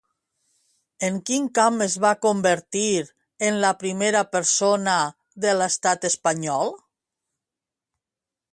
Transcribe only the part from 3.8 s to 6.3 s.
primera persona de l'estat